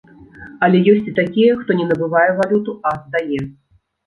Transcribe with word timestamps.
Але 0.67 0.79
ёсць 0.93 1.09
і 1.11 1.13
такія, 1.19 1.57
хто 1.59 1.77
не 1.83 1.85
набывае 1.91 2.25
валюту, 2.41 2.75
а 2.89 2.95
здае. 3.05 3.39